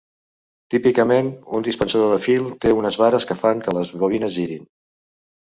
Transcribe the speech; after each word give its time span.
Típicament, 0.75 1.29
un 1.57 1.65
dispensador 1.67 2.09
de 2.15 2.17
fil 2.23 2.49
té 2.65 2.73
unes 2.79 2.99
vares 3.03 3.29
que 3.33 3.39
fan 3.43 3.63
que 3.69 3.77
les 3.79 3.93
bobines 4.01 4.35
girin. 4.41 4.67